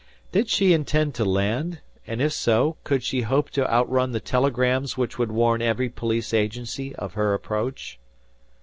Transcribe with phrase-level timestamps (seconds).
[0.31, 4.97] Did she intend to land, and if so, could she hope to outrun the telegrams
[4.97, 7.99] which would warn every police agency of her approach?